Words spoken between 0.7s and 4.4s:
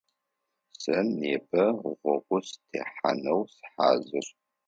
Сэ непэ гъогу сытехьанэу сыхьазыр.